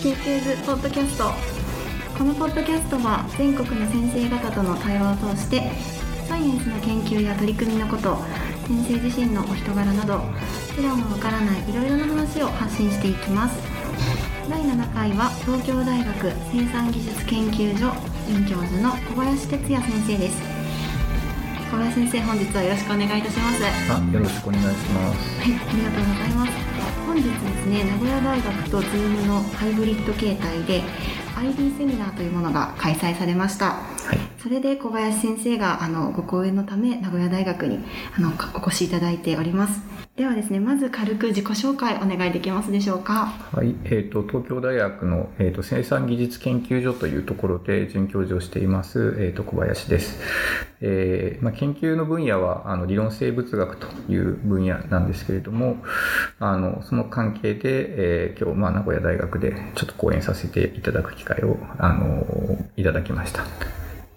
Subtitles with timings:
[0.00, 1.24] 緊急図ポッドキャスト
[2.16, 5.70] このポッドキャストは全国の先生方との対話を通して
[6.26, 8.16] サイエンスの研究や取り組みのこと
[8.64, 10.20] 先生自身のお人柄など
[10.72, 13.60] 普段はわからないいろいろな話を発信していきます。
[14.48, 17.92] 第7回は東京大学生産技術研究所
[18.26, 20.40] 准教授の小林哲也先生です。
[21.70, 23.64] 小林先生本日はよろしくお願いいたします。
[23.92, 25.40] あよろしくお願いします。
[25.40, 26.69] はい、ありがとうございます。
[27.10, 30.80] 本日ですね、名古屋大学と Zoom のハイブリッド形態で
[31.36, 33.80] ID セミナーというものが開催されました。
[34.06, 37.78] はいそれで小林先生があのご講演のため名古屋大学に
[38.16, 39.82] あのお越しいただいております。
[40.16, 43.32] ではですね、まず軽く自己紹介お願いできますでしょうか。
[43.52, 50.20] はい、えー、と東京大学の、えー、と生産技術研究所というところで准教授をしています、えー、と小林です、
[50.80, 55.76] えーまあ、研究の分野はあの理論生物学という分野なんですけれども
[56.38, 63.44] あのその関係で、えー今日、まあ、名古屋大学でちょっと講演させていただく機会をあのいただきました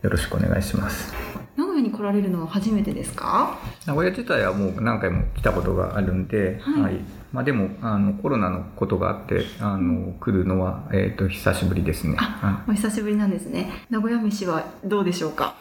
[0.04, 1.14] よろしくお願いします。
[1.56, 3.58] 名古屋に来られるのは初めてですか？
[3.86, 7.00] 名古屋自体はもう何回も来たことがあるんで、はい。
[7.32, 12.16] まあ、でもあのコロナのことがあってあの来るのは、えー、と久しぶりですね。
[12.20, 13.72] あお久しぶりなんですね。
[13.90, 15.56] 名古屋飯はどうでしょうか？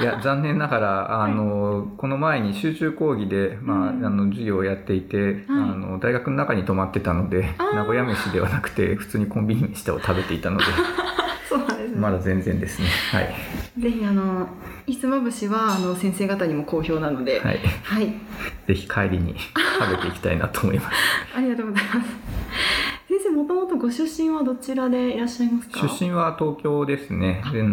[0.00, 4.06] いや 残念ながらあの、この前に集中講義で、まあうん。
[4.06, 10.64] あの授業をやっていて、あの大学の中に泊まってたので名古屋飯ではなくて普通にコンビニ飯を食べていたので
[11.50, 11.96] そうなんですね。
[11.96, 12.86] まだ全然ですね。
[13.10, 13.34] はい、
[13.76, 14.46] ぜひあの
[14.86, 18.14] ひつまぶしはあの先生方にも好評なので、はい、はい、
[18.68, 19.34] ぜひ帰りに
[19.80, 20.96] 食べていきたいなと思います。
[21.36, 22.08] ありがとうございます。
[23.08, 25.88] 先生もともとご出身はどちらでいらっしゃいますか？
[25.88, 27.42] 出身は東京ですね。
[27.46, 27.66] うんうんう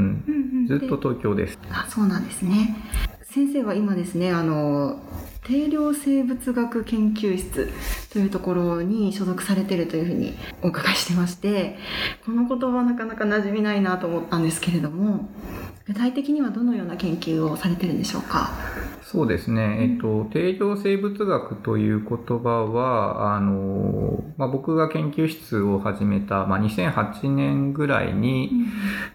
[0.64, 1.60] ん、ずっとで東京です。
[1.70, 2.76] あそうなんですね。
[3.22, 5.00] 先生は今ですねあの
[5.48, 7.70] 定量生物学研究室
[8.12, 11.78] というところに所属されてるというふうにお伺いしてまして
[12.26, 15.30] この言葉なかなか馴染みないなと思ったんですけれども
[15.86, 18.50] 具体的にはどのような研究をされてるんでしょうか？
[19.10, 28.52] そうですね、えっと、定量生物学という言葉は、あの、まあ、僕が研究室を始めた、まあ、2008年ぐらいに、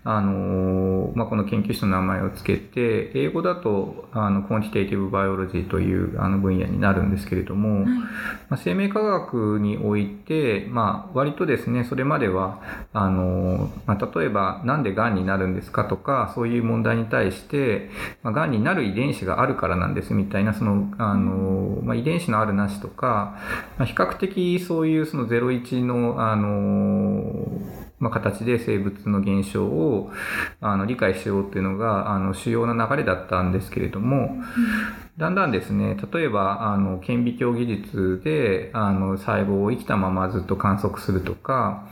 [0.03, 7.85] あの、まあ、この研究室の名前をつけて、英語だと、あの、コンティテイティブバイオロジーというあの分野になるんですけれども、はい。
[7.85, 8.07] ま
[8.53, 12.63] あ、生命科学において、まあ、割とですね、それまでは、
[12.95, 17.91] あの、まあ、例えば、なんで癌になるんですかとか、そういう問題に対して、
[18.23, 23.37] まあ、癌になる遺伝子があるからなんですみたいな、その、あの、まあ、遺伝子のあるなしとか、
[23.79, 27.49] まあ、比較的そういうその01の、あの、
[27.99, 30.11] まあ、形で生物の現象を
[30.61, 34.39] あの理解しようっていうのがあの主要な流れだったんですけれども、
[35.19, 41.87] だんだんですね、例えば、あの、顕微鏡技術で、あの、細胞を生きたままずっと観測するとか、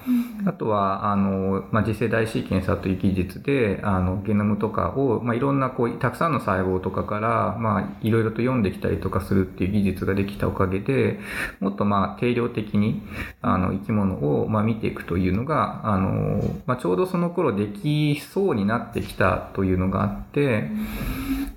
[0.47, 11.21] あとは、あの、まあ、次世代シーケンサーという技術で、あの、ゲノムとかを、まあ、いろんな、こう、たくさんの細胞とかから、まあ、いろいろと読んできたりとかするっていう技術ができたおかげで、
[11.61, 13.03] もっと、まあ、定量的に、
[13.43, 20.71] あの、生き物を、まあ、見ていくというのが、あの、まあ、ちょうどその頃できそうになってきたというのがあって、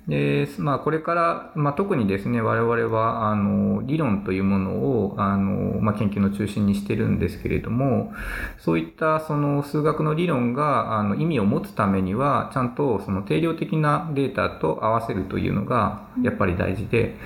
[0.08, 8.12] で、まあ、これから、まあ、特にですね、我々は、あの、理論というものを、あの、まあ、研究の中心にしてるんですけれども、
[8.58, 17.16] そういった、その、数学の理論が、あの、意味を持つためには、ちゃんと、その、定量的なデータと合わせるというのが、やっぱり大事で、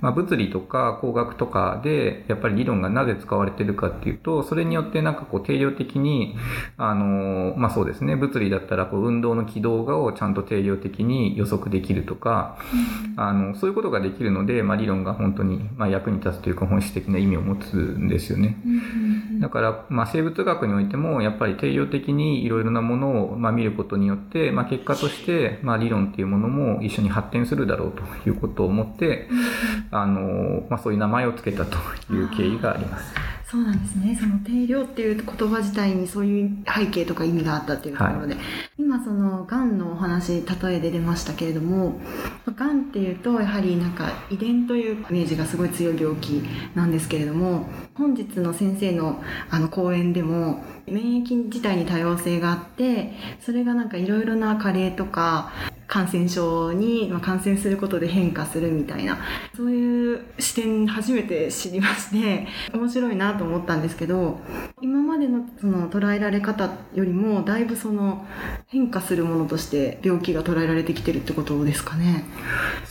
[0.00, 6.36] まあ、物理とか工学とかで、やっぱり理論がなぜ使われてるかっていうと、それによってなんかこう定量的に、
[6.76, 12.56] あの、まあ、そうですね、物理だったらこう運動の軌道をちゃんと定量的に予測できるとか、
[13.16, 18.56] あの、そういうことができるので、まあ、理論が本当に、まあ、役に立つというか本質的な意味を持つんですよね。
[19.40, 29.28] だから、まあ、生物学においても、やっぱり定量的にいろいろなものを、まあ、見ることによって、まあ、結果として、まあ、理論っていうものも一緒に発展するだろうということを思って、
[29.90, 31.76] あの、まあ、そういう名前を付けたと
[32.12, 33.29] いう経緯があります。
[33.50, 34.16] そうなんですね。
[34.16, 38.36] その定量っていう言葉自体にそういう背景とか意味があったっていうところで、
[38.78, 41.98] 今そのがんのお話例えで出ましたけれども、
[42.46, 46.44] がんっていうとやはりなんか遺伝というイメージがすごい強い病気
[46.76, 49.20] なんですけれども、本日の先生の
[49.50, 55.50] あの講演でも免疫自体に多様性があって、それがなんかいろいろな加齢とか
[55.90, 59.18] 感染症に感染することで変化するみたいな
[59.56, 64.38] そういう視点初めて知りまして面白いなと思ったんですけど
[64.80, 68.24] 今までのその捉えられ方よりもだいぶその
[68.68, 72.24] 変化するものとして病気が捉えられてきてるってことですかね。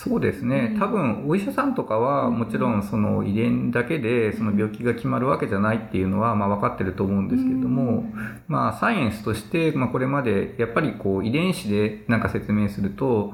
[0.02, 8.06] そうですね、多分お医者さんとかはもちろんその遺伝だけでその病気が決まるわけじゃないっていうのはまあ分かってると思うんですけれども、
[8.48, 13.34] まあ、サイエンスとしてまあこれまでやっぱりこう遺伝子でなんか説明すると、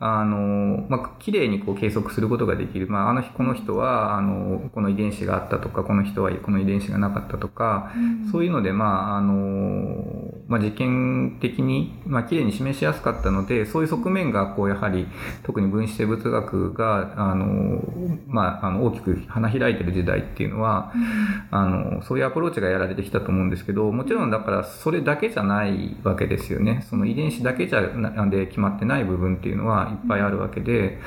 [0.00, 7.90] あのまあ綺麗にこう計測することができる、まあ、あの日この人はあのこの遺伝子があったとかこの人はこの遺伝子がなかったとか、
[8.30, 10.22] そういうのでまああの
[10.52, 15.06] まあ、実験的に、まあ、綺麗に示しやすかったのでそういう側面がこうやはり
[15.44, 17.80] 特に分子生物学があの、
[18.26, 26.84] まあ、あの大きく花開いてる時代っていうのは、うん、あのそういうアプローチがやられてきたと思うんですけどもちろんだからそれだけじゃないわけですよね。
[26.88, 30.98] その遺伝子だけじゃなんで決まってない部分っていうのはいっぱいあるわけで。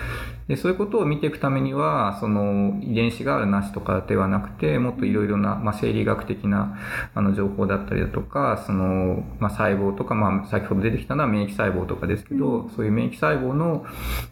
[0.48, 6.78] でそういうことを見ていくためにはその遺伝子があるなしとかではなくてもっといろいろな、まあ、生理学的な
[7.16, 13.86] あの情報だったりだとかその、まあ、細胞とか、まあ、先ほど出てきたのは免疫細胞とかですけど、うん、そういう免疫細胞の、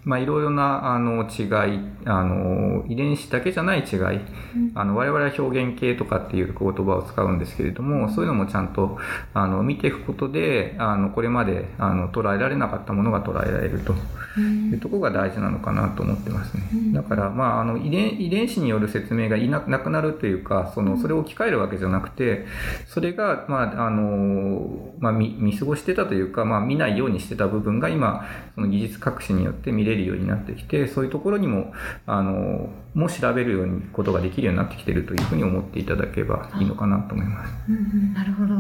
[0.04, 1.44] まあ、いろいろなあの違
[1.76, 8.98] いあの遺伝子だけじゃない違い、うん、あの我々は表現系とかっていう言葉を使うんですけれどもそういうのもちゃんと
[9.34, 13.94] あの見ていくことであのこれまであの捉えられなかったものが捉えられると。
[14.40, 16.64] いうところが大事なのかなと思ってますね。
[16.92, 22.46] だから、まあ、あの遺伝遺伝子による説明がいななくなるというかそのそれを置き換えるわけじゃなくて
[22.88, 31.74] それが、まああのまあ、見見過ごしてたというか、まあ、見ないようにしてた部分が今その技術革新によって見れるようになってきてそういうところにも
[32.06, 37.54] あのも調べるようにことができるようになってきてるというふうに思っていただければいいのかなと思います。
[37.70, 38.54] うんうん、なるほど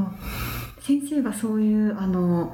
[0.81, 2.53] 先生がそういうあの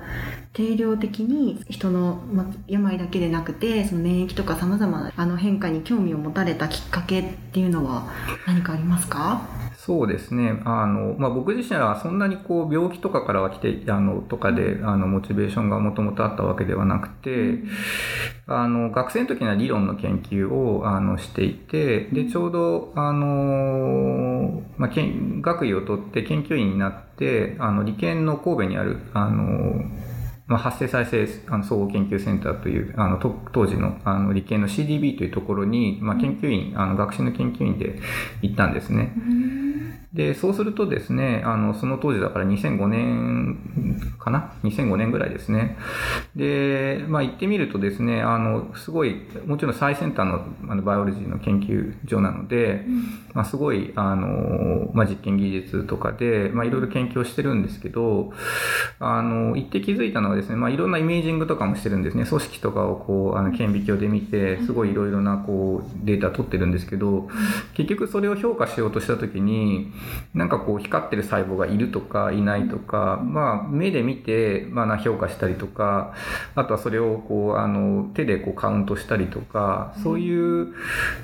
[0.53, 8.07] 定量的に人の、ま、病だけでなくてその免疫とかさまざまなあの変化に興味を持たれたきっかけっていうのは
[8.45, 9.41] 何かありますか？
[9.89, 10.61] そうですね。
[10.65, 17.63] あの、まあ、僕自身はそんなにこう病気とかからは来てあのとかであのモチベーションがもともとあったわけではなくて
[18.45, 29.73] あの学生の時には理論の研究をあのしていてでちょうどあの、まあ、学位を取って研究員になってあの理研の神戸にあるあの
[30.45, 37.99] まあ、発生再生あの総合研究センターというあの当時のあの理系の CDB というところに、まあ、研究員、あの学習の研究員で
[38.41, 39.13] 行ったんですね。
[40.13, 45.77] で、そうするとですね、あの、その当時だから2005年かな ?2005 年ぐらいですね。
[46.35, 53.03] で、まあ行ってみるとですね、あの、すごい、もちろん最先端のあのバイオロジーの研究所なので、うん、
[53.33, 58.33] まあすごい、あの、まあ実験技術とかで、まあいろいろ研究をしてるんですけど、
[58.99, 62.25] あの、行って気づいたのはですね、まあいろんなイメージングとかもしてるんですね。
[62.25, 67.27] 組織とかをこう、あの、顕微鏡で見て、すごいいろいろなこう、データ取ってるんですけど、
[67.75, 69.91] 結局それを評価しようとしたときに、
[70.33, 76.13] なんかこう光ってる細胞がいるとかいないとか、まあ目で見て、まあ評価したりとか、
[76.55, 80.73] あとはそれをこうあの手でこうカウントしたりとか、そういう、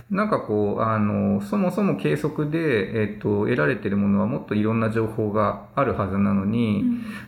[0.10, 6.84] なんかこう、あの、そもそも計測で、えっと、得られてるものはもっといろんな情報があるはずなのに、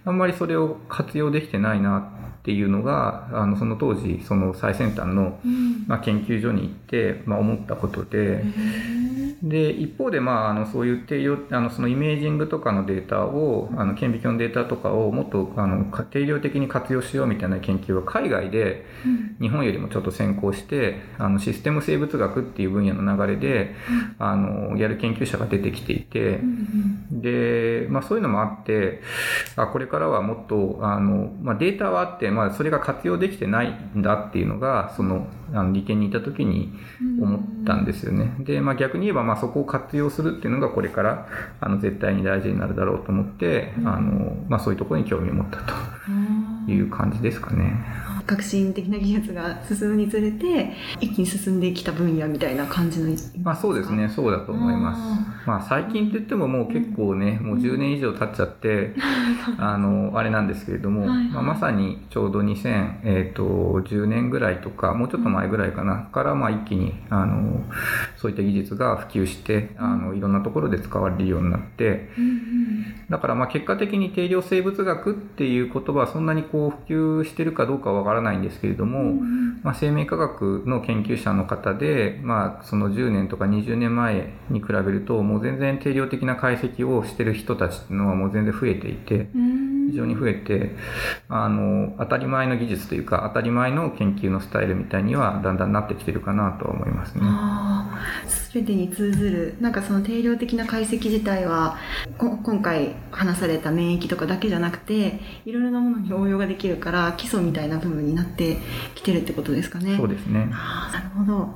[0.06, 5.40] あんまりそれを活用できてないなっていうのが、あの、その当時、その最先端の、
[5.88, 8.44] まあ、研究所に行って、まあ、思ったことで、
[9.44, 18.86] で、一方で、まあ、あの、そういう定量、あの、そのイメージングとかのデータを、あの、顕微鏡のデータとかをもっと、あの、定量的に活用しようみたいな研究は海外で、
[19.40, 23.76] 日本よりもちょっと先行して、あの、システム生物学っていう分野の流れで、
[24.18, 26.40] あの、やる研究者が出てきていて、
[27.22, 29.02] で、まあ、そういうのもあって、
[29.56, 36.74] あ、これからはもっと、あの、まあ、データはあって、まあ、それが活用できてないんだっていうのが、その、あの理研にいた時に
[37.22, 38.36] 思ったんですよね。
[38.40, 41.28] で、まあ、逆に言えば、まあ、そこを活用するっていうのがこれから
[41.62, 47.86] あの絶対に大事になるだろうと思って、うん、あのまあ、そういうところに興味を持ったという感じですかね。
[48.28, 54.10] 革新的な技術が進むにつれて一気に進んできた分野みたいな感じのまあそうですね。
[54.10, 55.48] そうだと思います。
[55.48, 58.94] まあ最近って言ってももう結構ね、うん、もう10年以上経っちゃって、
[59.58, 67.64] あのあれなんですけれども、はいはい、まあ、まさにちょうど2010、えーと、年ぐらいとかもうちょっと前ぐらいかな、からまあ一気にあの
[68.18, 89.30] そういった技術が普及してあのいろんなところで使われるようになって、うんうん、だからまあ結果的に定量生物学っていう言葉はそんなにこう普及してるかどうかわからないんですけれども、うん、まあ、生命科学の研究者の方で、まあ、その10年とか20年前に比べるともう全然定量的な解析をしてる人たちっていうのはもう全然増えていて。
[89.36, 89.57] うん
[89.90, 90.76] 非常に増えて、
[91.30, 97.24] あの当たり前の技術というか当たり前の研究のスタイルみたいにはだんだんなってきてるかなとは思いますね。
[98.54, 101.78] 全てに通ずるなんかその定量的な解析自体は
[102.18, 108.58] 今回話された免疫とかだけじゃなくていろいろなものに応用ができるから基礎みたいな部分になって
[108.96, 109.96] きてるってことですかね。
[109.98, 111.50] そうですねあなるほど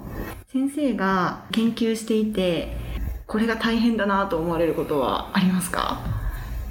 [0.52, 2.78] 先生が研究していて
[3.26, 6.21] これが大変だなと思われることはありますか？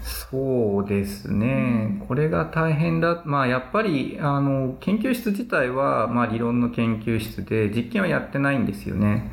[0.03, 9.31] そうですね、これが大変だ、まあ、やっぱりあの研究室自体は、まあ、理論の研究室で実験はやってないんですよね。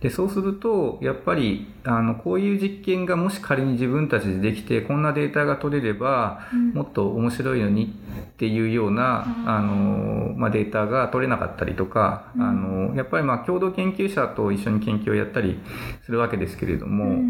[0.00, 7.94] でそうするとやっぱりあのこういう実験がもし仮に自分たちでできてこんなデータが取れれば、うん、もっと面白いのに
[8.30, 15.60] っていうような、うん、あのまあ、データが取れなかったりとか、うん、あのやっぱりまあ共同研究者と一緒に研究をやったり
[16.06, 17.22] するわけですけれども、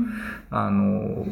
[0.50, 1.26] あの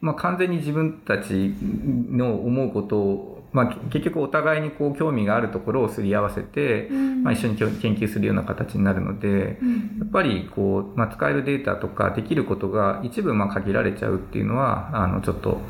[0.00, 15.62] まあ、完全に自分たちの思うことをまあ、結局お互いにこう興味があるところをすり合わせて、うん、まあ、一緒に研究するような形になるので、うん、やっぱりこう、まあ、使えるデータとかできることが一部まあ限られちゃうっていうのはあのちょっと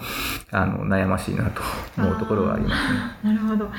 [0.51, 1.63] あの悩ましいなと
[1.97, 3.33] 思うところはありますね。
[3.35, 3.71] なるほど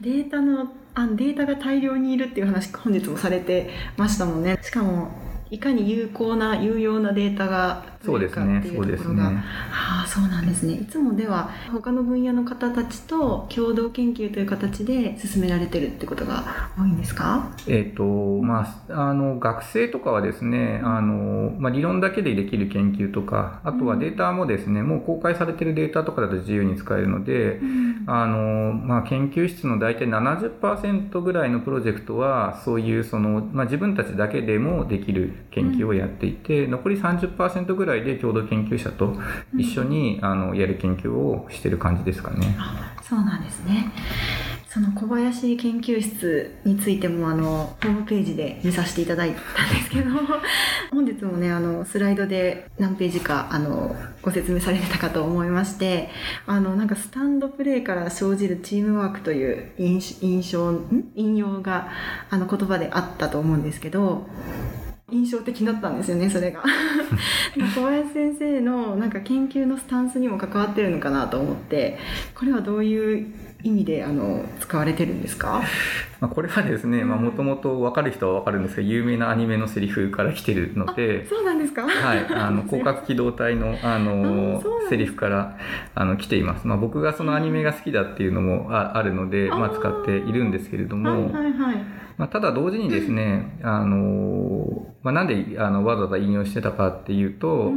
[0.00, 4.60] データのあデータが大量にいるっていう話本日もされてましたもんね。
[4.62, 5.10] しかも
[5.50, 9.22] いかに有効な有用なデータがそうですねそうですね。
[9.22, 10.74] ああそうなんですね。
[10.74, 16.44] いつもでは他の分野の方たちと共同研究という形で進められてるってことが
[16.78, 17.50] 多いんですか？
[17.66, 18.04] えっ、ー、と
[18.42, 39.16] まああの学生とかはですねあの、まあ、理論だけでできる研究とかあとはデータもですね、うん、もう公開されてるデータとかだと自由に使えるので、うん、あのまあ、研究室の大体70%ぐらいのプロジェクトはそういうその、まあ、自分たちだけでもできる研究をやっていて、うん、残り30%ぐらいで共同研究者と
[39.56, 42.56] 一緒に、あのやる研究をしてる感じですかね。
[43.02, 43.92] そうなんですね。
[44.76, 50.10] その小林研究室についてもあのホームページで見させていただいたんですけど
[50.92, 56.10] 本日もねあのスライドで何ページかあのご説明されてたかと思いまして
[56.46, 60.78] あのなんかスタンドプレーから生じるチームワークという印象
[61.14, 61.88] 引用が
[62.28, 64.28] あの言葉であったと思うんですけど
[65.12, 66.62] 印象的だったんですよねそれが。
[67.74, 71.96] 小林先生のなんか研究のスタンスにも関わってるのかなと思って
[72.34, 73.26] これはどういう
[73.62, 75.62] 意味であの使われてるんですか、
[76.20, 81.82] まあ、これはですねもともと分かる人は分かるんですが有名なアニメのセリフから来てるのでそうなんですか？
[81.82, 85.56] はいあの 広角機動隊のあのセリフから
[85.94, 97.72] あの来ています、まあ、僕がそのアニメが好きだっていうのもああるので、まあ、使っているんですけれども、はいはいはいまあ、ただ同時にですね、あのまあ、なんであのわざわざ引用してたかっていうと、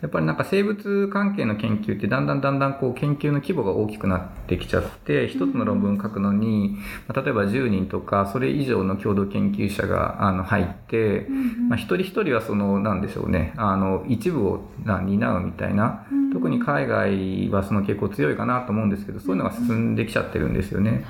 [0.00, 11.26] やっぱりなんか生物関係の研究ってだんだんだんだんこう研究の規模が大きくなってきちゃって一つの論文書くのに、まあ、例えば10人とかそれ以上の共同研究者があの入って、
[11.68, 21.04] まあ、一人一人はそのなんでしょうねあの一部を担うみたいな特に海外はその傾向強いかなと思うんですけどそういうのが進んできちゃってるんですよね。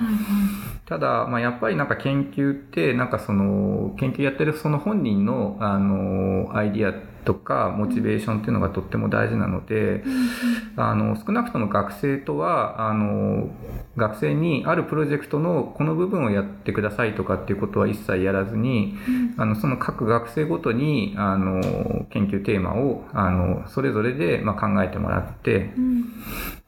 [0.85, 6.93] ただ、まあ、やっぱりなんか研究ってなんかその研究やってるその本人のあのアイディア
[7.25, 10.03] とかモチベーションっていうのがとっても大事なので、
[10.77, 13.49] あの少なくとも学生とはあの
[13.97, 18.95] 学生にあるプロジェクトのこの部分をやってくださいとかっていうことは一切やらずに、
[19.37, 25.71] あのその各学生ごとにあの研究テーマをあのそれぞれでまあ考えてもらって、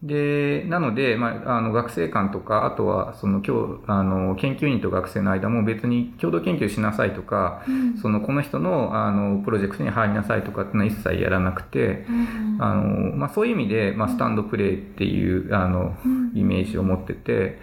[0.02, 15.94] で、なので、まあ、あの学生間とか、あとはその今日あの研究員と学生の間も別に共同研究しなさいとか、うん、そのこの人のあのプロジェクトに入りなさいとかっていうのは一切やらなくて、うん、あのまあ、そういう意味で、まあ、スタンドプレーっていうあの、
[16.34, 17.60] イメージを持ってて、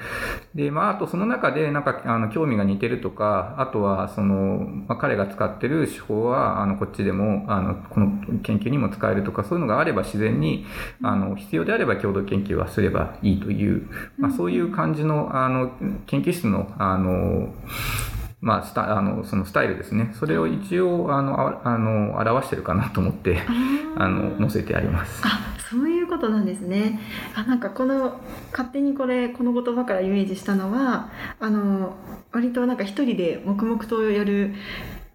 [0.55, 8.11] で、まあ、あとその中でなんかあの興味が似てるとか、あとはその、まあ、彼が使ってる手法はあのこっちでもあのこの
[8.43, 10.67] 研究にも使えるとか、そういうのがあれば自然に
[11.03, 13.89] あの必要であれば共同研究はすればいいという、
[14.19, 15.71] まあ、そういう感じのあの
[16.07, 17.55] 研究室のあの
[18.43, 20.11] まあ、スタあのそのスタイルですね。
[20.13, 23.41] それを一応あのあの表してるかなと思って
[23.97, 25.23] あの載せてあります。
[26.27, 26.99] ことなんですね。
[27.35, 31.95] あなんかこの勝手にこれこの言葉からイメージしたのはあの
[32.33, 34.55] 割となんか一人で黙々とやるっ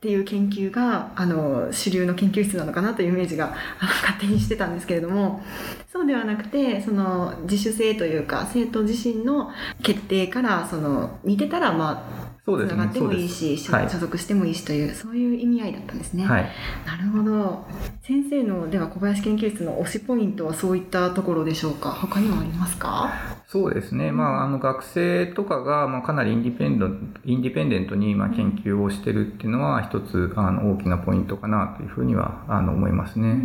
[0.02, 5.44] ていう研究があの主流の研究室なのかなというイメージが勝手にしてたんですけれども
[5.92, 9.52] そうではなくてその自主性というか生徒自身の
[9.84, 16.26] 決定からその似てたらまあつながってもいいし、所属してもいいしという、そういう意味合いだったんですね。
[16.26, 16.50] はい、
[16.86, 17.66] なるほど。
[18.02, 21.92] 先生のでは小林研究室の推しポイントはそういったところでしょうか。
[21.92, 23.12] 他にもありますか？
[23.52, 26.88] そうですね、まあ、あの学生とかが、まあ、かなりインディペンド
[27.26, 33.42] インディペンデントに、まあ、研究をしてるっていうのは、一つあの大きなポイントかなというふうにはあの思いますね。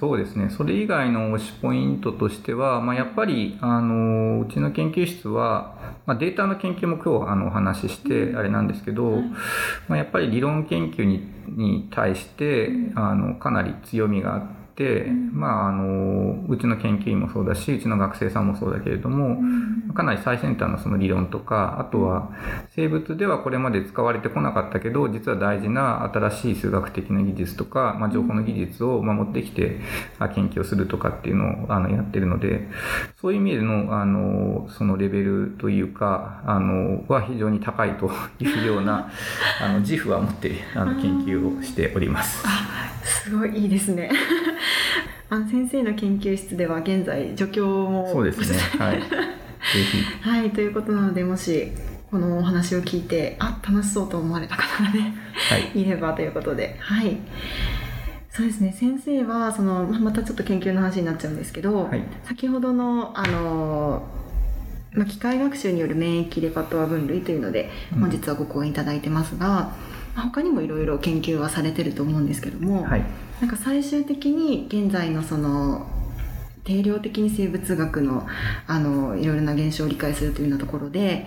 [0.00, 9.12] そうですね、それ以外の推しポイントとしては、まあ、やっぱりあのうちの研究室は、まあ、データの研究も今日あのお話ししてあれなんですけど、
[9.86, 14.59] まあ、やっぱり理論研究にに対してあのかなり強みがあって。、
[15.32, 19.40] まあ、あのうちの研究員もそうだしうちの学生さんもそうだけれども、
[19.94, 22.30] かなり最先端のその理論とかあとは
[22.74, 29.80] 生物ではこれまで使われてこなかったけど実は大事な新しい数学的な技術とか、まあ、情報の技術を持ってきて
[30.34, 32.68] 研究をするとかっていうのをあのやってるので
[33.20, 39.10] そういう意味でのあのそのレベルというかあのは非常に高いというような
[39.60, 42.44] あの自負は持ってあの研究をしております。
[43.04, 44.10] すごいいいですね。
[45.30, 48.58] あの先生の研究室では現在助教もそうですね。
[48.78, 49.02] はい。
[50.22, 51.70] はい、ということなのでもし
[52.10, 57.18] このお話を聞いてあ楽しそうと思われた方がね、はい、 いればということではい。
[58.30, 64.06] そうですね先生はそのまたちょっと研究の話になっちゃうんですけど、はい、先ほどのあの
[64.92, 69.66] まあ、機械学習による免疫レパトア分類というので本日はご講演いただいてますが、うん、
[70.14, 73.04] 他にもいろいろ研究はされてると思うんですけども、はい、
[73.40, 75.86] なんか最終的に現在のその
[76.64, 78.26] 定量的に生物学の
[78.66, 81.26] あのいろいろな現象を理解するというようなところで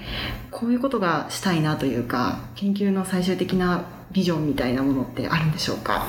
[0.52, 6.06] こういうことがしたいなというか研究の最終的なビジョンみたいなものってあるんでしょうか？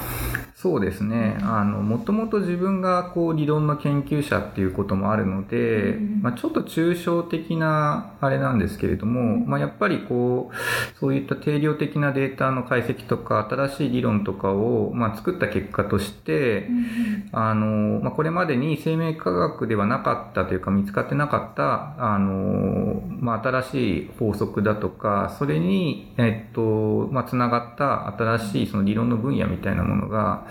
[0.55, 1.37] そうですね。
[1.43, 30.47] あの、もともと自分がこう理論の研究者っていうこともあるので、うん、まあ、ちょっと抽象的なあれなんですけれども、うん、まあ、やっぱりこう、そういった定量的なデータの解析とか、新しい理論とかを、まあ、作った結果として、うん、あの、まあ、これまでに生命科学ではなかったというか見つかってなかった、あの、まあ、新しい法則だとか、それに、えっと、まあ、つながった新しいその理論の分野みたいなものが、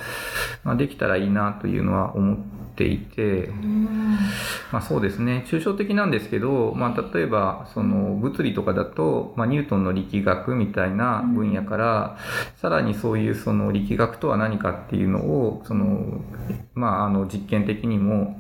[0.64, 2.38] まあ、できたらいいなというのは思っ
[2.76, 3.50] ていて、
[4.72, 5.46] まあ、そうですね。
[5.48, 12.18] 抽象的なんですけど、まあ、例えばその物理とかだと、まあ、ニュートンの力学みたいな分野から、
[12.58, 16.22] さらにそういうその力学とは何かっていうのをその、
[16.74, 18.40] まあ、あの実験的にも、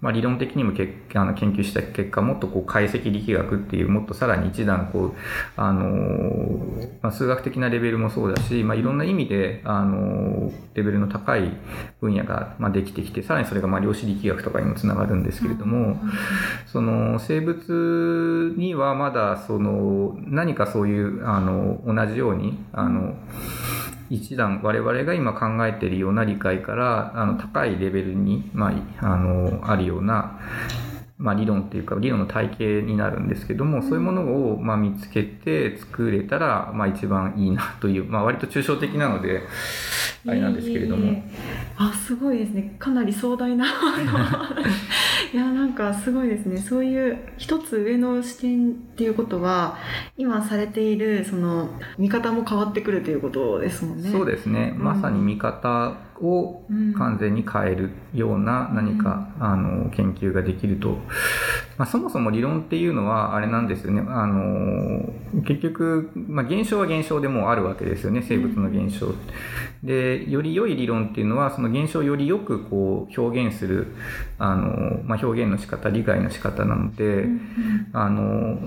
[0.00, 5.12] まあ、理論的にもけあの研究した結果もっとこう解析力学っていうもっとさらに一段こう
[5.56, 5.88] あの、
[7.02, 11.50] まあ、数学的なレベルもそうだし、まあ、いろんな意味であのレベルの高い
[12.00, 15.96] 分野が、まあ、できてきてさらにそれがまあ量子力学とかにもつながるんですけれども、
[16.66, 23.14] その生物にはまだその何かそういうあの同じようにあの
[24.10, 30.38] 一段我々が今考えているような理解からあの高いレベルに、まあ、あのあるような
[31.22, 39.42] まあ、理論っていうか理論の体系になるんですけども、そういうものをまあ見つけて作れたらまあ一番いいなという、まあ、割と抽象的なので
[40.26, 41.06] あれなんですけれども。
[41.06, 42.74] えー、あすごいですね。
[42.76, 43.66] かなり壮大な
[45.32, 46.58] いやなんかすごいですね。
[46.58, 49.78] そういう一つ上の視点っていうことは
[50.18, 54.10] 今されているその見方も変わってくるということですもんね。
[54.10, 56.66] そうですね、まさに見方を
[56.98, 60.98] 完全に変えるような何か、うん、あの研究ができると、
[61.78, 65.12] まあ、そもそも理論っていうのはあれなんですよねあの
[65.44, 69.14] 結局、まあ、現象は現象でもあるわけですよね生物の現象。
[69.82, 73.88] でより良い理論っていうのはその現象をよりよくこう表現する
[74.38, 78.58] あの、まあ、表現の仕方理解の仕方なので、うん、あの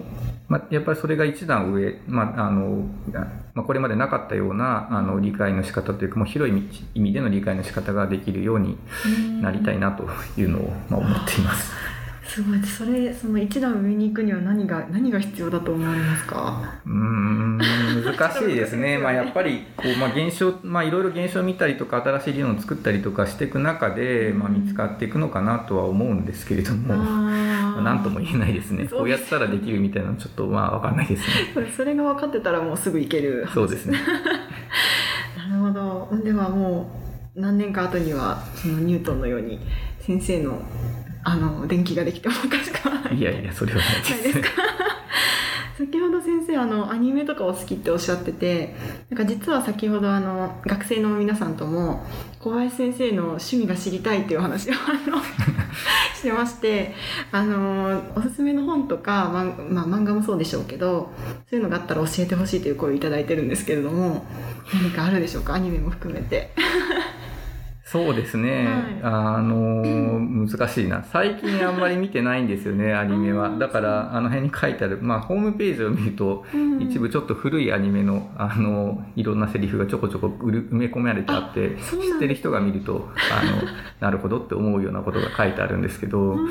[0.48, 2.88] まあ、やっぱりそれが一段上、まああの
[3.54, 8.78] まあ、これまでなかったようなあの理解の仕方というかもう広い意味での理解の仕方ができるように
[9.42, 10.08] なりたいなと
[10.40, 11.95] いうのを、まあ、思っています。
[12.36, 12.62] すごい。
[12.64, 16.82] それその一段上に行くには何が何が必要だと思われますか？
[16.86, 18.98] うん難しいですね。
[19.02, 28.86] まあやっぱりこう、まあ、現象まあいろいろ現象を見たりとか新しい理論を作ったりとかしていく中で、まあ、見つかっていくのかなとは思うんですけれども、 まあ、何とも言えないですね。
[28.92, 31.22] こうやったらできるみたいなのちょっとまあ分かんないです
[31.56, 31.68] ね。
[31.74, 33.98] それが分かってたらもうすぐいけるそうですね。
[35.50, 36.10] なるほど。
[36.22, 36.92] ではも
[37.34, 39.58] う何年か後にはそのニュートンのように
[40.00, 40.62] 先生の
[41.26, 43.18] あの電気ができてもおかしくはない。
[43.18, 44.40] いやいやそれはないです。
[44.42, 44.50] か
[45.78, 48.74] 先ほど先生あのアニメとかお好きっておっしゃってて
[49.10, 52.06] なんか実は先ほどあの学生の皆さんとも
[52.40, 55.18] 小林先生の趣味が知りたいっていう話をあの
[56.16, 56.94] してまして
[57.32, 59.44] あのおすすめの本とか、ま
[59.84, 61.12] まあ、漫画もそうでしょうけど
[61.50, 64.26] そういうのがあったら教えてほしいという声を頂いてるんですけれども
[64.74, 65.56] 何かあるでしょうか？
[65.56, 66.52] アニメも含めて
[67.86, 69.38] そうですね、はい。
[69.38, 71.04] あの難しいな。
[71.04, 73.60] 最近あんまり見てないんですよね アニメは。
[73.60, 76.82] だからあの辺に書いてある、まあ、ホームページを見るとうん。
[76.82, 83.62] 一部ちょっと古いアニメのあのいろんなセリフがちょこちょこ埋め込まれてあって知ってる人が見るとあの
[84.02, 86.50] なるほどって思うようなことが書いてあるんですけど、うん。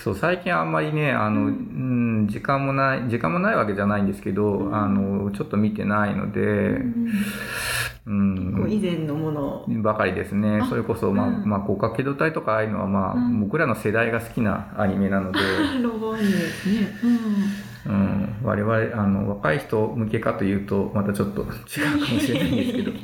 [0.00, 4.74] そう最近あんまりねあの、ううん、時間もない時間もないわけじゃないんですけど、うん。
[4.74, 6.82] あのちょっと見てないので、
[8.06, 8.66] うん。
[8.68, 9.64] 以前のものを。
[9.82, 10.60] ばかりですね。
[10.62, 11.48] あそれこそ、まあうん。
[11.48, 13.40] まあ、広角機動隊とかああいうのは、まあうん。
[13.40, 15.38] 僕らの世代が好きなアニメなので、
[15.82, 16.88] ロボアニメですね。
[17.86, 21.46] うん、我々あの若い人向けかというとまたちょっと違う
[22.06, 22.90] かもしれないんですけど。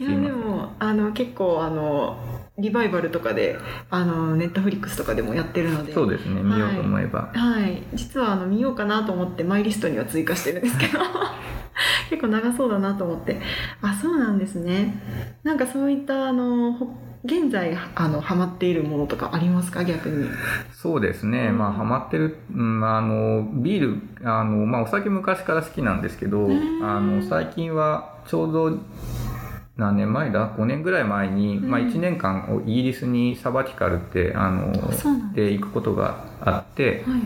[0.00, 3.58] いやでもあの結構あのリバイバルとかで
[3.90, 5.92] あのネットフリックスとかでもやってるので。
[5.92, 6.42] そうですね。
[6.42, 10.98] 見ようと思えば、はい、実はあの見ようかなと思ってマイリストには追加してるんですけど。
[12.10, 13.40] 結構長そうだなと思って。
[13.80, 15.02] あそうなんですね。
[15.42, 16.88] なんかそういったあのほ
[17.24, 19.84] 現在あのハマっているものとかありますか？
[19.84, 20.28] 逆に。
[20.72, 26.82] そうですね、うんまあハマってる、うん、あのビールあの、まあ、お酒昔から好きなんですけど、うん。
[26.82, 28.78] あの最近はちょうど
[29.80, 31.70] 何年前だ？5年ぐらい前に、うん。
[31.70, 34.72] まあ、1年間イギリスにサバティカルってあの
[35.34, 37.20] でで行くことがあってはい。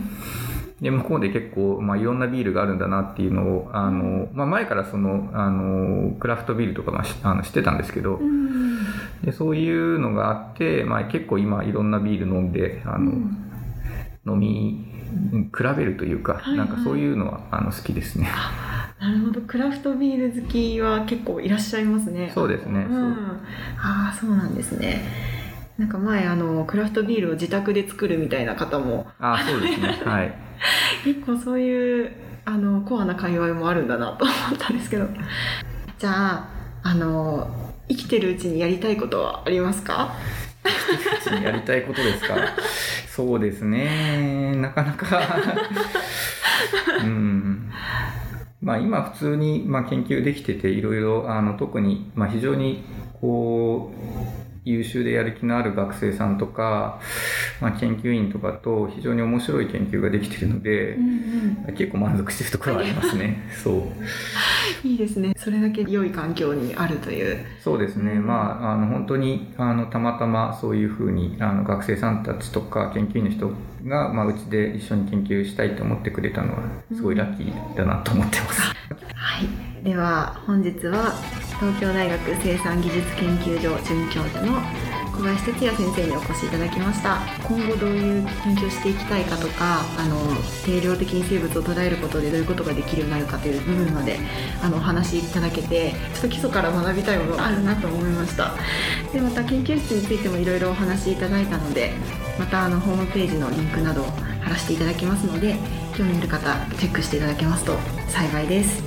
[0.81, 8.55] で向こうで結構、まあ、いろんなビールがあるんだなっていうのをあの、まあ、前からそのあのクラフトビールとかまあしあの知ってたんですけど、うん
[9.23, 13.45] でそういうのがあって、まあ、結構今いろんなビール飲んであの、うん。
[14.27, 14.85] 飲み
[15.55, 16.57] 比べるというか、はいはい。
[16.57, 18.27] なんかそういうのはあの好きですね。
[18.99, 23.13] なるほどクラフトビール好きは結構いらっしゃいますねそうですねうん、
[23.77, 25.03] ああそうなんですね
[25.77, 29.99] なんか前あのクラフトビールを自宅で作るみたいな方もあそうですね。
[30.05, 30.33] はい。
[31.03, 32.11] 結構そういう
[32.45, 35.05] あのコアな界隈もあるんだなと思ったんですけど
[35.99, 36.47] じゃあ
[36.83, 40.13] あの生きてるうちにやりたいことはありますか？
[41.43, 42.35] やりたいことですか？
[43.13, 44.55] そうですね。
[44.55, 45.19] なかなか。
[47.03, 47.64] うん。
[48.65, 51.27] まあ今普通にまあ研究できてていろいろ
[51.59, 52.83] 特にまあ非常に
[53.21, 56.99] こう優秀でやる気のある学生さんとか、
[57.61, 60.97] まあ、研究員とかと非常に面白い研究ができているので、
[61.77, 63.47] 結構満足しているところはありますね。
[63.63, 63.83] そう。
[64.83, 73.49] いいですねそれだけ良い環境にあるというそうですね、うんまあ、あの本当にあのたまたまそういうふうにあの学生さんたちとか研究員の人
[73.85, 76.59] が、まあ、うちで一緒に研究したいと思ってくれたのは
[76.93, 78.61] すごいラッキーだなと思ってます。
[79.15, 79.41] は
[79.81, 81.13] い、では本日は
[81.59, 84.59] 東京大学生産技術研究所准教授の
[85.15, 87.19] 小林哲也先生にお越しいただきました。
[87.47, 90.17] 今後どういう研究をしていきたいかとかあの
[90.65, 94.19] 定量的に生物を捉えることでどういうことができるようになるかという部分まで
[94.61, 98.53] あのお話しいただけてちょっと基礎から学びたいものがあるなと思いました。
[99.13, 101.93] でまた研究室についてもいろいろお話しいただいたので
[102.37, 104.03] またあのホームページのリンクなど
[104.41, 105.55] 貼らせていただきますので
[105.97, 107.77] 興味ある方チェックしていただけますと
[108.09, 108.83] 幸いです、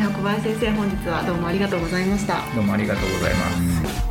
[0.00, 4.09] では小林先生本日はどうもありがとうございましたどうもありがとうございます。